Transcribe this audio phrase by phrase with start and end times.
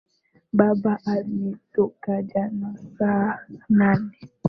[0.57, 4.17] Baba ametoka jana saa nane.